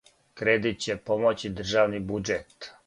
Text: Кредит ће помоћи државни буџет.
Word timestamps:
Кредит 0.39 0.81
ће 0.85 0.95
помоћи 1.11 1.55
државни 1.61 2.05
буџет. 2.11 2.73